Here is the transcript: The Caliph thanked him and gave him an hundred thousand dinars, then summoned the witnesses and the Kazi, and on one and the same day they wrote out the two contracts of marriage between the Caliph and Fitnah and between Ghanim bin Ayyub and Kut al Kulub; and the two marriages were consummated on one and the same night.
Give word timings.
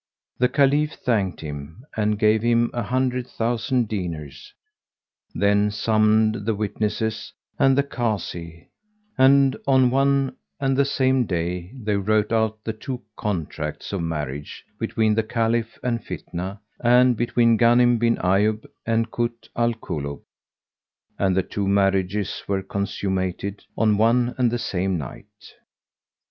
The 0.39 0.49
Caliph 0.49 0.93
thanked 0.93 1.41
him 1.41 1.85
and 1.95 2.17
gave 2.17 2.41
him 2.41 2.71
an 2.73 2.85
hundred 2.85 3.27
thousand 3.27 3.87
dinars, 3.87 4.51
then 5.35 5.69
summoned 5.69 6.47
the 6.47 6.55
witnesses 6.55 7.31
and 7.59 7.77
the 7.77 7.83
Kazi, 7.83 8.69
and 9.15 9.55
on 9.67 9.91
one 9.91 10.37
and 10.59 10.75
the 10.75 10.85
same 10.85 11.27
day 11.27 11.71
they 11.79 11.97
wrote 11.97 12.31
out 12.31 12.63
the 12.63 12.73
two 12.73 13.03
contracts 13.15 13.93
of 13.93 14.01
marriage 14.01 14.65
between 14.79 15.13
the 15.13 15.21
Caliph 15.21 15.77
and 15.83 16.03
Fitnah 16.03 16.59
and 16.83 17.15
between 17.15 17.55
Ghanim 17.59 17.99
bin 17.99 18.15
Ayyub 18.15 18.65
and 18.87 19.11
Kut 19.11 19.49
al 19.55 19.75
Kulub; 19.75 20.23
and 21.19 21.37
the 21.37 21.43
two 21.43 21.67
marriages 21.67 22.41
were 22.47 22.63
consummated 22.63 23.65
on 23.77 23.97
one 23.99 24.33
and 24.39 24.49
the 24.49 24.57
same 24.57 24.97
night. 24.97 25.53